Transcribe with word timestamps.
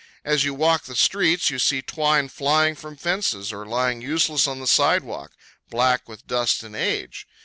As 0.25 0.43
you 0.43 0.55
walk 0.55 0.85
the 0.85 0.95
streets 0.95 1.51
you 1.51 1.59
see 1.59 1.83
twine 1.83 2.27
flying 2.27 2.73
from 2.73 2.97
fences, 2.97 3.53
or 3.53 3.67
lying 3.67 4.01
useless 4.01 4.47
on 4.47 4.59
the 4.59 4.65
sidewalk, 4.65 5.33
black 5.69 6.09
with 6.09 6.25
dust 6.25 6.63
and 6.63 6.75
age. 6.75 7.27